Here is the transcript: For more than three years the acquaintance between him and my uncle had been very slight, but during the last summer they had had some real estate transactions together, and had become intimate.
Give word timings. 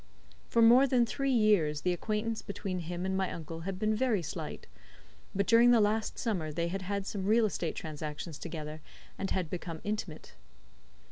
For 0.49 0.63
more 0.63 0.87
than 0.87 1.05
three 1.05 1.29
years 1.29 1.81
the 1.81 1.93
acquaintance 1.93 2.41
between 2.41 2.79
him 2.79 3.05
and 3.05 3.15
my 3.15 3.31
uncle 3.31 3.59
had 3.59 3.77
been 3.77 3.93
very 3.93 4.23
slight, 4.23 4.65
but 5.35 5.45
during 5.45 5.69
the 5.69 5.79
last 5.79 6.17
summer 6.17 6.51
they 6.51 6.69
had 6.69 6.81
had 6.81 7.05
some 7.05 7.27
real 7.27 7.45
estate 7.45 7.75
transactions 7.75 8.39
together, 8.39 8.81
and 9.19 9.29
had 9.29 9.47
become 9.47 9.79
intimate. 9.83 10.33